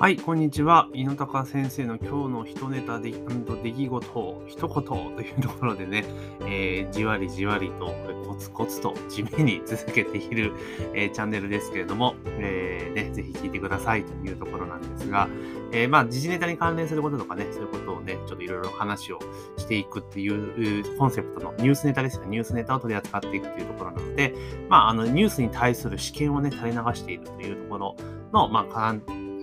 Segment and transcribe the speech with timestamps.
[0.00, 0.88] はい、こんにちは。
[0.94, 6.06] 井野高先生の今日の一ネタで出来事を、一言というところでね、
[6.40, 7.92] えー、じわりじわりと
[8.26, 10.54] コツコツと地味に続けている、
[10.94, 15.28] えー、チャンネルですけれども、えー、ね、ぜひ聞いてくださいというところなんですが、
[15.70, 19.18] えー、まあ、時事ネタに関連することとかね、そういうことをね、ちょっといろいろ話を
[19.58, 22.30] していくっていうコンセプトのニュースネタですよね。
[22.30, 24.34] ニュースネタを取り扱っていくというところなので、
[24.70, 27.96] まあ、あの、ニュースに対する試験をね、垂れ流しているというところ
[28.32, 28.94] の、まあ、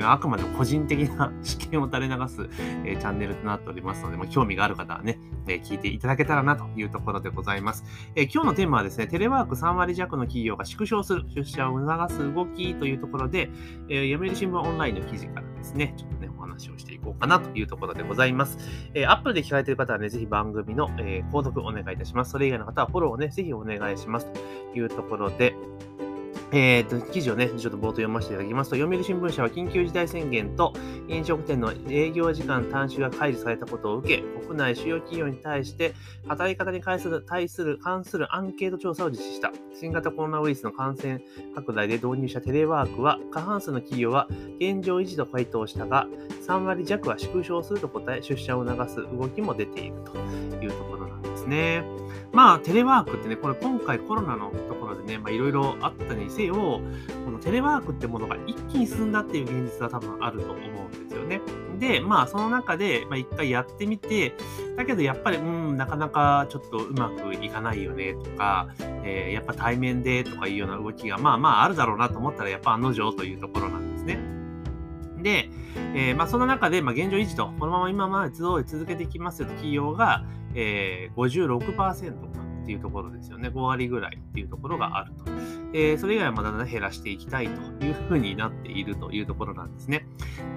[0.03, 2.49] あくまで個人的な 試験を垂れ流す、
[2.85, 7.83] えー、チャンネルとなっておりますので、まあ、興味がある方はね、えー、聞いていただけたらなというところでございます、
[8.15, 13.49] えー、今日のテーマはですね、テレワーク3割弱の企業が縮小する、出社を促す動きというところで、
[13.89, 18.57] えー、読売新聞オンラインの記事からですね、ちょっとね、お話をしていこうかなというところでございます。
[18.93, 22.31] えー、Apple で聞かれている方はね、ぜひ番組の、えー、購読お願いいたします。
[22.31, 24.39] それ以外の方はフォローをね、ぜひお願いしますと
[24.77, 25.55] いうところで、
[26.51, 30.73] えーと、記事をね、ちょっと冒頭読ませていただきますと、読売新聞社は緊急事態宣言と
[31.09, 35.93] 飲食店の営業時間短縮が解除されたことを受け、国内主要企業に対して、
[36.25, 39.51] 働き方に関する対する関するアンケート調査を実施した。
[39.77, 41.19] 新型コロナウイルスの感染
[41.53, 44.27] 拡大で導入したテレワークは、過半数の企業は
[44.61, 46.07] 現状維持と回答したが、
[46.47, 50.17] 3割弱は縮小すると答え、出社を促す動きも出ていると
[50.63, 52.06] いうところなんですね。
[52.33, 56.81] まあ、テレワークってね、これ今回コロナのところでね、まあいろいろあったにせよ、
[57.25, 61.41] このテレワークってものが一気に進んだっていう現実は多分あると思うんですよね。
[61.79, 64.35] で、まあその中で、まあ一回やってみて、
[64.75, 68.67] だけどやっぱり、うん、なかなかちょっとうまくいかないよねとか、
[69.03, 74.19] えー、やっぱ対面でとかいうような動きが、まあまああるだろうなと思ったら、やっぱ案の定というところなんですね。
[75.21, 75.49] で、
[75.95, 83.47] えー、まあ、その中で、まあ、現状維持と、このまま今まで続けていきますよと企業が、えー、56%かっていうところですよね。
[83.47, 85.31] 5割ぐらいっていうところがあると。
[85.73, 90.05] えー、それ以外はまだだんだ減らしていきたいというふうになっているというところなんですね。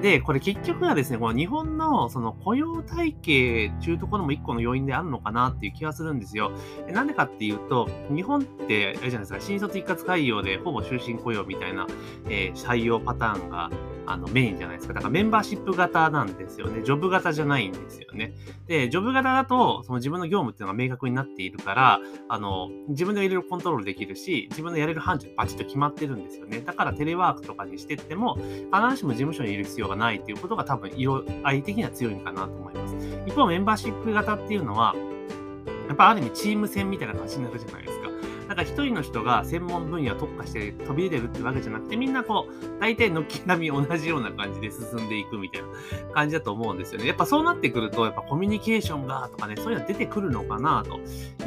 [0.02, 6.50] で、これ結局はですね、この日本のその雇用体系というところも一個の要因であるのかなっていう気がするんですよ。
[6.92, 11.86] なんでかっていうと、日本ってあれじゃないですか、新卒一括採用でほぼ終身雇用みたいな、
[12.28, 13.70] えー、採用パターンが
[14.10, 14.94] あのメインじゃないですか。
[14.94, 16.82] だからメンバーシップ型なんですよね。
[16.82, 18.34] ジョブ型じゃないんですよね。
[18.66, 26.60] で、ジョブ型だと、その自分の業務っていうのが明確になっているから、あの、自分でいろいろコントロールできるし、自分のやれる範疇バチッと決まってるんですよね。
[26.60, 28.46] だからテレワークとかにしてっても、必
[28.90, 32.96] ずしも事務所にいる必要がないっていうことが多分色合い的には強いのかなと思います。
[33.26, 34.94] 一方、メンバーシップ型っていうのは、
[35.88, 37.99] やっぱある意味チーム戦みたいな感じになるじゃないですか。
[38.50, 45.68] なんか一人の人が専門分野を特化して飛び出てるってわけじゃなくて、みんなこう、大体軒並み同じような感じで進んでいくみたいな
[46.14, 47.06] 感じだと思うんですよね。
[47.06, 50.98] やっぱそうなってくると、やっぱコミュニケーションがとかね、そういうの出てくるのかなと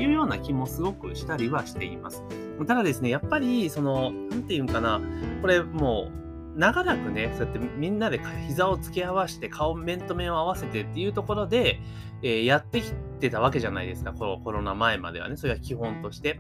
[0.02, 2.24] いうような気もすごくしたりはしています。
[2.66, 5.02] ただですね、やっぱり、その、なんていうんかな、
[5.42, 6.23] これもう、
[6.56, 11.80] 長らくね、そうやってみんなで膝を突き合わせて、顔面と面を合わせてっていうところで、
[12.22, 16.38] えー、やってきてたわけじゃないですか、このコロナ前まではね、それは基本として。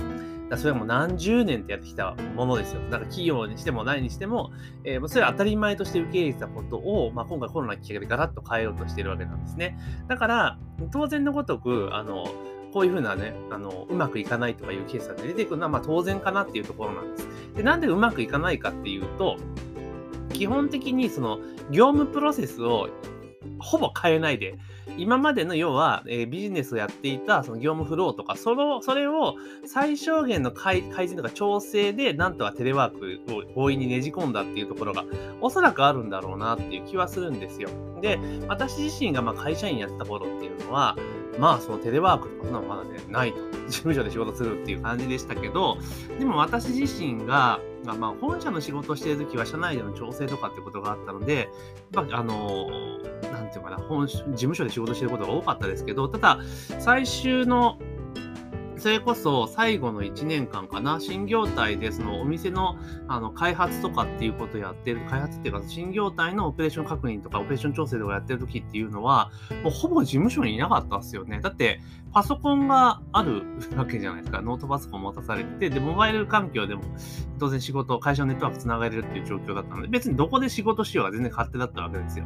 [0.49, 2.81] だそれはもう何十年ってやってきたものですよ。
[2.83, 4.51] だから企業にしても何にしても、
[4.83, 9.79] えー、それは当たり前として受け入れてたことを、まあ、今回コロナきっかけでガラッと変えようとしてるわけなんですね。
[10.07, 10.59] だから、
[10.91, 12.25] 当然のごとく、あの、
[12.73, 17.27] こういうふうなね、あの、うまくいかないとかいうケースが出てくるのは、まあ当然かなっていうところなんです。
[17.55, 19.37] で、なんでうまくいかないかっていうと、
[20.33, 21.39] 基本的にその
[21.71, 22.89] 業務プロセスを
[23.59, 24.57] ほぼ変えないで、
[24.97, 29.35] 今までの要は、えー、ビジネスをやっていたその業務フローとか、そのそれを
[29.65, 35.05] 最小限の改善とか調整で、なんとかテレワークを強引にねじ込んだっていうところが、
[35.41, 37.69] おそらくあるんだろうなっていう気はするんですよ。
[38.01, 40.97] で、私自身がまあ会社員やった頃っていうのは、
[41.39, 43.39] まあそのテレワークとかそんなのまだね、ないと。
[43.67, 45.77] 事務所で仕事するっていう感じでしたけど、
[46.19, 51.49] でも私自身が、まあ本社の仕事をしている時は社内での調整とかってことがあったので、
[51.91, 52.69] まあ、あの、
[53.31, 56.39] なんていうかな、本事務所で仕事してることが多かったですけど、ただ、
[56.79, 57.77] 最終の
[58.83, 62.75] それこそ最後の1年間かな、新業態でそのお店の
[63.07, 69.31] あの開発とかっていうことをやってる、開発っていうか、新業態のオペレーション確認とか、オペレーション調整とかやってる時っていうのは、
[69.63, 71.39] もうほぼ事務所にいなかったっすよね。
[71.39, 71.79] だって、
[72.11, 73.43] パソコンがある
[73.77, 74.41] わけじゃないですか。
[74.41, 76.81] ノートパソコン持たされて、で、モバイル環境でも
[77.39, 82.25] 当然仕事、会社のネットワークつながれるっていう状況だったので、別にどこで仕事しようが全然勝手だったわけですよ。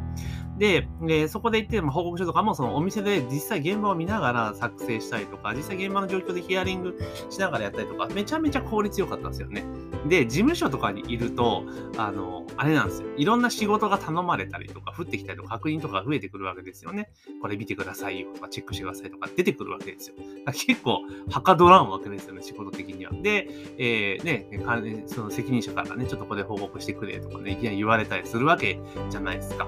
[0.57, 6.99] で、えそこで言って、ま報告書とかもそのお店で実際現場を見ながら作成したりとか、実際現場の状況でヒアリング
[7.29, 9.63] しながらやったりとか、めちゃめちゃ効率良かったんですよね。
[10.07, 11.63] で、事務所とかにいると、
[11.97, 13.09] あの、あれなんですよ。
[13.17, 17.09] いろんな仕事が頼まれたりとか、降ってきたりとか、確認とか増えてくるわけですよね。
[17.41, 20.15] これ見てくださいよとか、チェックしてくださいとか、出てくるわけですよ。
[20.53, 23.11] 結構、はかどらんわけですよね、仕事的には。
[23.11, 23.47] で、
[23.77, 28.79] えー、ね、その責任者からね、ちょっとここで報告してくれとかね、いきなり言われたりするわけ
[29.09, 29.67] じゃないですか。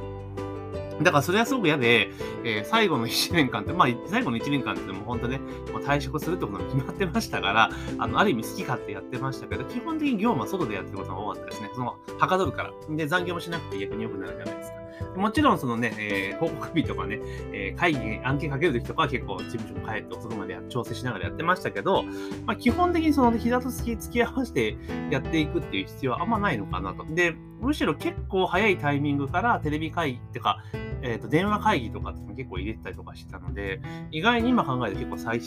[1.01, 2.11] だからそれはすごく嫌で、
[2.43, 5.39] えー、最後の1年間って、まあ、最後の1年間ってもう本当ね、
[5.71, 11.69] もう退職するってことが決まってましたから、あの、ある意味好き勝手やってましたけど、基本的に業務は外でやってることが多かったですね。
[11.73, 12.71] その、はかどるから。
[12.89, 14.79] で、残業もしなくて逆に良くなるじゃないですか。
[15.15, 17.19] もちろんそのね、えー、報告日とかね、
[17.51, 22.03] えー、会議案件かけるときとかは結構事務所に帰って遅くまで調整しながらやってましたけど、
[22.45, 24.77] まあ、基本的にその膝と付き合わせて
[25.09, 27.05] やっていくっていう必要はあんまないのかなと。
[27.05, 30.63] で、むしろ結構早いタイミングからテレビ会議ってか、
[31.01, 33.81] えー、と電話会議とかって結構入れてたりとかしてたので、
[34.11, 35.41] 意外に今考えて結構先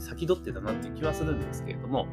[0.00, 2.06] 先取ってたなっていう気はするんですけれども、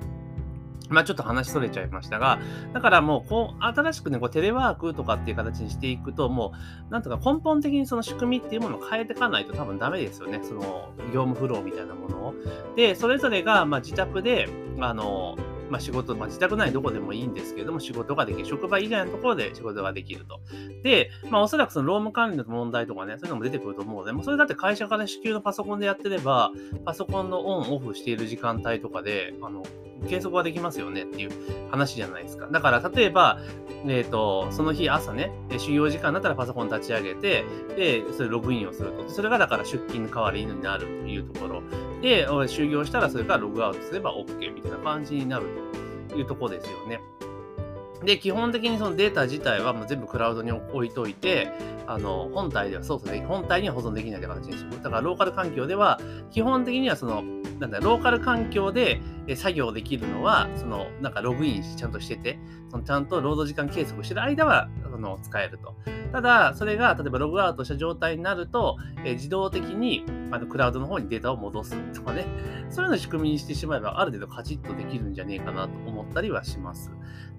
[0.90, 2.40] まあちょっと話しそれちゃいましたが、
[2.74, 6.54] だからもう、こう、新しくね、こうテレワークとかっていう形にしていくと、も
[6.90, 10.42] う、なんとか根本的にその仕組みっていうものを変えていかないと多分ダメですよね。
[10.44, 12.36] その、業務フローみたいなものを。
[12.76, 14.48] で、それぞれが、まあ自宅で、
[14.80, 15.36] あの、
[15.76, 18.46] まあ、仕事、まあ、自宅内どこでもいいんですけれども、仕事ができる。
[18.46, 20.40] 職場以外のところで仕事ができると。
[20.84, 26.52] で、まあ、おそらくその労務管理の問題とかね、そういうのも出てくると思うので、もうそれだって会社から支給のパソコンでやってれば、
[26.86, 29.64] パソコンのオンオフしている時間帯とかで、あの、
[30.08, 31.32] 計測はできますよねっていう
[31.70, 32.48] 話じゃないですか。
[32.48, 33.40] だから、例えば、
[33.88, 37.46] え、ー、と、その日朝ね、修行時間だったらパソコン立ち上げて、
[37.76, 39.10] で、それログインをすると。
[39.10, 41.62] それがだから出勤の代わりになるというところ。
[42.02, 45.86] で、修行したらそれからログアウトすれば OK みたいな感じになると。
[46.16, 47.02] いうとこですよね。
[48.04, 51.52] で、基本的にそのデータ自体はもう全部クラウドに置いといて、
[51.88, 56.00] あの、本体では操作でき、本体には保存できないという形にしてだからローカル環境では、
[56.32, 57.24] 基本的にはその、
[57.60, 59.00] なんだ、ローカル環境で
[59.36, 62.38] 作業できるのは、その、なんかログインちゃんとしてて、
[62.70, 65.76] そのちゃんと労働時間計測してる間は、あの、使えると。
[66.12, 72.26] ただ、それが、例えばログアウトした状態になると、え自動的に、あの、クラウドの方にデータを戻すとかね、
[72.70, 76.92] そういうのを仕組みにしてしまえば、ある程度カチッとできるんじゃねえかなと思ったりはします。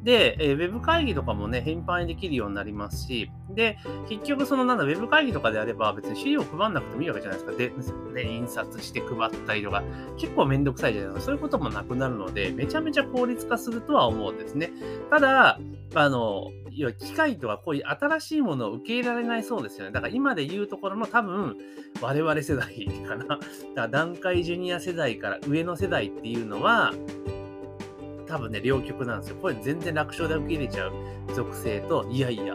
[0.03, 3.77] で、えー、ウェブ会議とかもね、頻繁にできるようになりますし、で、
[4.09, 7.59] 結局、そのなんだ、ウェブ会議とかであれば、別に資料を配んなくてもいいわけじゃないですか。
[7.59, 9.83] で、で印刷して配ったりとか、
[10.17, 11.27] 結構めんどくさいじゃないですか。
[11.27, 14.71] そういうこともなくなるので、めちゃめちゃ効率化するとは思うんですね。
[15.11, 15.59] ただ、
[15.95, 19.93] あの、要は機械とはこういう新しいものを受け入れられないそうですよね。
[19.93, 21.57] だから今で言うところの多分、
[22.01, 23.25] 我々世代かな。
[23.25, 23.41] だか
[23.75, 26.93] ら段階ジュニア世代から上の世代っていうのは、
[28.27, 29.37] 多分ね、両極なんですよ。
[29.41, 30.93] これ全然楽勝で受け入れちゃう
[31.35, 32.55] 属性と、いやいや、や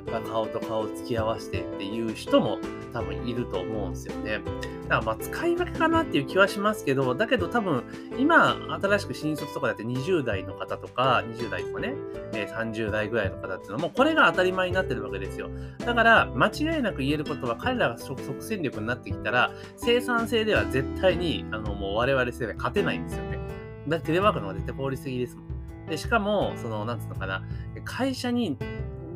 [0.00, 2.58] っぱ顔と顔を突き合わせてっていう人も
[2.92, 4.40] 多分いると思うんですよね。
[4.88, 7.84] だからまあ使い分けかなっていう気はしますけど、だけど多分
[8.18, 11.94] 今新しく新卒とかだって20代の方とか、20代とかね、
[12.32, 15.48] 30代ぐらいの方っていうのはもうこれが当たり前になってるわけですよ。
[15.78, 23.41] だから間違いなく言えることは彼らが即戦力になってきたら生産性では絶対にあのもう我々世代勝てないんですよね。
[23.88, 25.86] だテレワークの方が絶対効率的ですもん。
[25.88, 27.42] で、しかも、その、なんつうのかな、
[27.84, 28.56] 会社に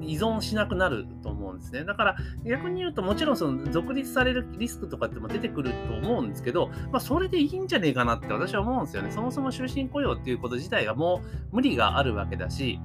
[0.03, 1.85] 依存しなくなると思うんですね。
[1.85, 9.11] だから逆に言うともちろんその独立されるリスクとかっても出てくると思うんですけど、まあ、それでいいんじゃねえかなって私は思うんですよね。
[9.11, 11.23] そもそも終身雇用っていうこと自体がも
[11.53, 12.81] う無理があるわけだし、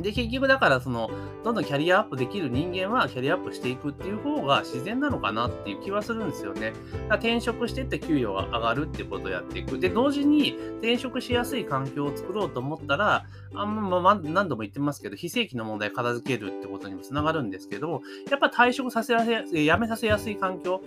[0.00, 1.10] で、結局だからその、
[1.44, 6.72] どんどんキャリアアップできる人間はキャリアアップしていくっていう方が自然なのかなっていう気はするんですよね。
[7.10, 9.78] 転職してって給与が上がるってことをやっていく。
[9.78, 20.80] で、同時に転職しやすい環境を作ろうと思ったら、あんま、ま、何度も言ってますけど、非正規の問題片付けるってことにもつながるんですけど、やっぱ退職させやすい、辞めさせやすい環境、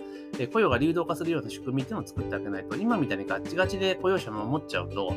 [0.52, 5.14] 雇用が流動化するような仕組みっていうのを作ってあげないと、今みたいにガッチガチで雇用者守っちゃうと、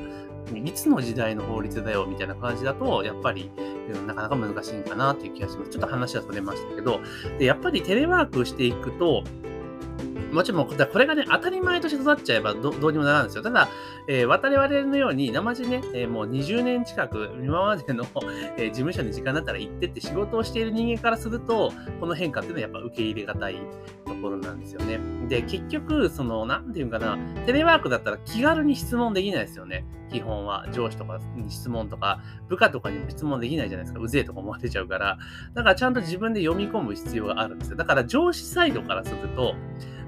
[0.55, 3.51] いつの時代の法律だよみたいな感じだと、やっぱり
[3.93, 5.71] なかなか難しいんかなという気がします。
[5.71, 6.99] ちょっと話はそれましたけど、
[7.37, 9.23] でやっぱりテレワークしていくと、
[10.31, 13.43] もちろん、これがね、当たり前として育っちゃえばどうにもならんですよ。
[13.43, 13.67] ただ、
[14.07, 18.05] えー、我々のように、生地ね、えー、もう20年近く、今までの、
[18.57, 23.55] えー、事務所に時間だったら行ってって仕事をしている人間からすると、この変化っていうのはやっぱ受け入れがたい
[24.05, 24.99] ところなんですよね。
[25.27, 29.85] で、結局、その、なんていうかな、テレワークだったら気軽に質問できないですよね。
[30.11, 30.67] 基本は。
[30.71, 33.99] 上司とかに質問とか、部下とかにも質問できないじゃないですか。
[33.99, 35.17] うぜえとか思われちゃうから。
[35.53, 37.77] だからちゃんと自分で読み込む必要があるんですよ。
[37.77, 39.55] だから上司サイドからすると、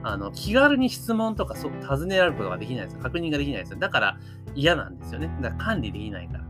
[0.03, 3.00] あの、気軽に質問とかそ尋ねられることができないですよ。
[3.01, 3.79] 確認ができないですよ。
[3.79, 4.17] だから
[4.55, 5.29] 嫌なんですよね。
[5.41, 6.43] だから管理できないから。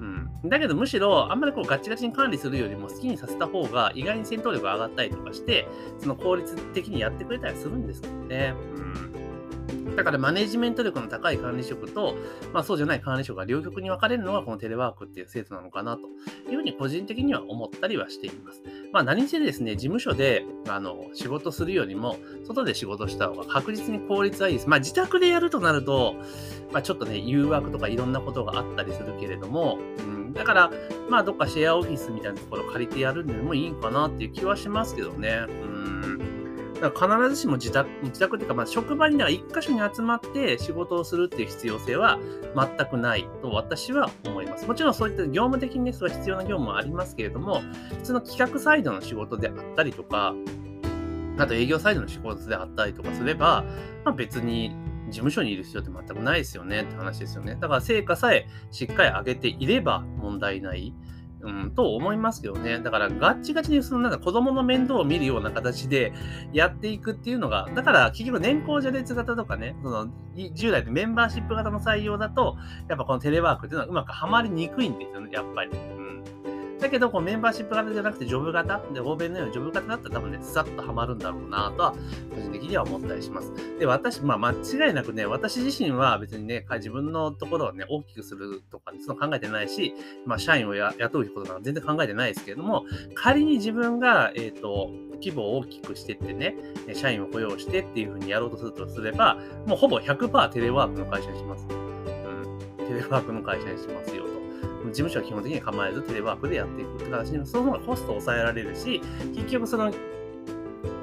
[0.00, 0.30] うん。
[0.48, 5.66] だけどむしろあんまりこうガチガチに管理するよりも好きにさせた方が意外に戦闘力が上がったりとかして、
[5.98, 8.54] その効率的にやってくれたりするんですけどね。
[8.76, 8.80] う
[9.12, 9.15] ん
[9.94, 12.16] だからマネジメント力の高い管理職と、
[12.52, 16.02] まあそうじゃない管理職が両極に分かれるのがこのテレワークっていう制度なのかなと
[16.50, 18.62] いうふうに個人的には思ったりはしています。
[18.92, 22.16] まあ何せですね、事務所であの仕事するよりも、
[22.46, 24.68] 外で仕事した方が確実に効率はいいです。
[24.68, 26.16] まあ自宅でやるとなると、
[26.72, 30.70] まあちょっとね、誘惑とかいろんなことがあったりするけれども、うん、だから、
[31.08, 35.46] まあどっかシェアオフィスみたいなところ借りてやるのもいいかなっていう気はしますけどね。
[35.48, 36.45] うん
[36.80, 42.18] だから必ずしも自宅、自宅っていうか、まあ、職場にだから一箇所に集まって仕事をするっていう必要性は
[42.54, 44.66] 全くないと私は思います。
[44.66, 47.62] もちろんそういった業務的にね、それは必要な業務もありますけれども、
[47.98, 50.34] 普通の企画サイドの仕事であったりとか、
[51.38, 53.64] あと営業サイドの仕事であったりとかすれば、
[54.04, 54.74] まあ、別に
[55.08, 57.56] 事務所にいる必要って全くないですよねって話ですよね。
[57.60, 60.94] だから成果さえしっかり上げていれば問題ない。
[61.40, 62.80] うん、と思いますけどね。
[62.80, 66.12] だからガッチガチにそのなんか子供の面倒を見るような形で
[66.52, 70.08] やっていくっていうのが、だから結局年功序列型とかね、その
[70.54, 72.56] 従来のメンバーシップ型の採用だと、
[72.88, 75.70] やっぱこのテレワークっていうのはうまくはまりにくいんですよね、やっぱり。
[75.70, 78.80] うんだけど、こうメンバーシップ型じゃなくて、ジョブ型？
[78.92, 81.92] で、欧米のようにジョブ型だったら多分ね、さっとハマるんだろうなとは、
[82.34, 83.52] 個人的には思ったりします。
[83.78, 89.94] で、私、まあ、間違いなくね、私自身は別にね、自分のところをね、大きくするとか、その考えてないし、
[90.26, 96.56] まあ、社員を雇うことなんか全然考えてないですけれども、仮に自分が、えっ、ー、と、規模を大きくしてってね、
[96.94, 101.66] 社員を雇用してっていうふうにやろうとするとすれば、もうほぼ100%テレワークの会社にします。
[101.70, 102.86] うん。
[102.86, 104.35] テレワークの会社にしますよ。
[104.88, 109.00] 事務所は基本的に構えずテレワークでやっていくって形で、その方がコストを抑えられるし、
[109.34, 109.92] 結局その、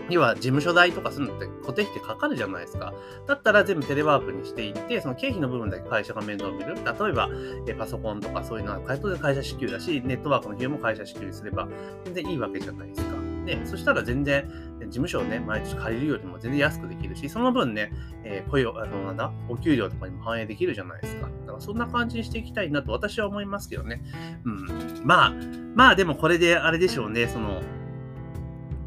[0.10, 2.94] 要は事務所代とかするのって固定費ってかかるじゃないですか。
[3.26, 6.76] だったら全部テレワークにしていって、その経費の部分だけ会社が面倒を見る。
[6.76, 7.30] 例えば、
[7.68, 11.68] えパソコンとかそういうのは会社支給だし、ネットワークの費用も会社支給すれば
[12.06, 13.23] 全然いいわけじゃないですか。
[13.46, 17.92] で、そしたら全然、事務所をね、毎日借りるよりも全然安くできるし、その分ね、
[18.24, 21.28] えー、雇用、あの、なんだ、お給料とかにも反映できるじゃないですか。
[21.28, 24.02] だからそんな感じにしていきたいなと私は思いますけどね。
[24.44, 25.02] うん。
[25.04, 25.34] まあ、
[25.76, 27.62] まあでもこれであれでしょうね、その、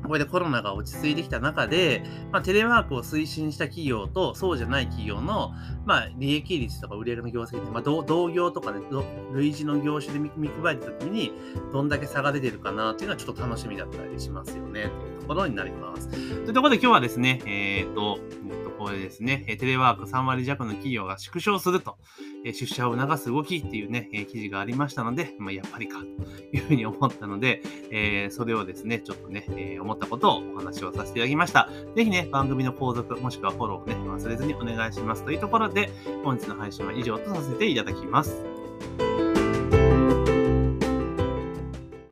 [0.07, 5.53] これでコロナが落ち着いてきた中で、まあ、テレワークを推進した企業とそうじゃない企業の、
[5.85, 8.81] まあ、利益率とか売上の業績で、まあ、同業とかね、
[9.33, 11.33] 類似の業種で見見配えた時に、
[11.73, 14.91] どんだけ差が出てるかなっていうのはちょっと楽しみだったりしますよね、
[15.27, 16.09] ころになります。
[16.09, 18.19] というところで今日はですね、えっ、ー、と、
[18.79, 21.97] これですね、テレワーク3割弱の企業が縮小すると、
[22.45, 31.69] 出社を促す動きっていうね、記事がありましたので、まあ、やっぱりかというふうに思ったので、えー、それをですね、ちょっとね、えー、思ったことをお話をさせていただきました。
[31.95, 35.25] ぜひね、番組の購読もしくはフォローをね、忘れずにお願いします。
[35.25, 35.91] というところで、
[36.23, 38.45] 本日の配信は以上とさせていただきます。